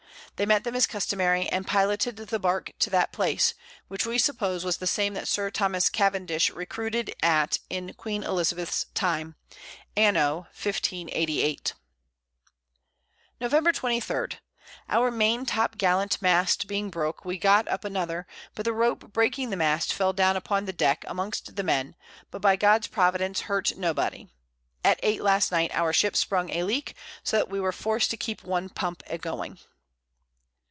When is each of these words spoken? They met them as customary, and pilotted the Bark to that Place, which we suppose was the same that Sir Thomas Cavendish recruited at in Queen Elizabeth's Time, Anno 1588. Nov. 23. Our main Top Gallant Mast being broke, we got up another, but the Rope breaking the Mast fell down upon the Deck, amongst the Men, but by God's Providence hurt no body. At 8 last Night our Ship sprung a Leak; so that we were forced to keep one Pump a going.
They 0.37 0.47
met 0.47 0.63
them 0.63 0.75
as 0.75 0.87
customary, 0.87 1.47
and 1.49 1.67
pilotted 1.67 2.15
the 2.17 2.39
Bark 2.39 2.71
to 2.79 2.89
that 2.89 3.11
Place, 3.13 3.53
which 3.89 4.07
we 4.07 4.17
suppose 4.17 4.65
was 4.65 4.77
the 4.77 4.87
same 4.87 5.13
that 5.13 5.27
Sir 5.27 5.51
Thomas 5.51 5.87
Cavendish 5.87 6.49
recruited 6.49 7.13
at 7.21 7.59
in 7.69 7.93
Queen 7.93 8.23
Elizabeth's 8.23 8.85
Time, 8.95 9.35
Anno 9.95 10.47
1588. 10.59 11.75
Nov. 13.39 13.75
23. 13.75 14.25
Our 14.89 15.11
main 15.11 15.45
Top 15.45 15.77
Gallant 15.77 16.19
Mast 16.23 16.65
being 16.65 16.89
broke, 16.89 17.23
we 17.23 17.37
got 17.37 17.67
up 17.67 17.85
another, 17.85 18.25
but 18.55 18.65
the 18.65 18.73
Rope 18.73 19.13
breaking 19.13 19.51
the 19.51 19.57
Mast 19.57 19.93
fell 19.93 20.11
down 20.11 20.35
upon 20.35 20.65
the 20.65 20.73
Deck, 20.73 21.05
amongst 21.07 21.55
the 21.55 21.63
Men, 21.63 21.93
but 22.31 22.41
by 22.41 22.55
God's 22.55 22.87
Providence 22.87 23.41
hurt 23.41 23.77
no 23.77 23.93
body. 23.93 24.27
At 24.83 24.99
8 25.03 25.21
last 25.21 25.51
Night 25.51 25.69
our 25.71 25.93
Ship 25.93 26.17
sprung 26.17 26.49
a 26.49 26.63
Leak; 26.63 26.95
so 27.23 27.37
that 27.37 27.49
we 27.49 27.59
were 27.59 27.71
forced 27.71 28.09
to 28.09 28.17
keep 28.17 28.43
one 28.43 28.69
Pump 28.69 29.03
a 29.05 29.19
going. 29.19 29.59